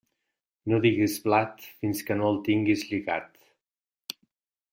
[0.71, 3.31] No digues blat fins que no el tingues lligat.